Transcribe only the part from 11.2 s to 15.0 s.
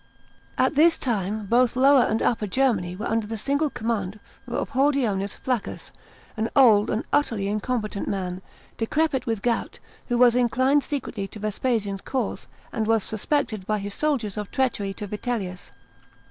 to Vespasian's cause, and was suspected by his soldiers of treachery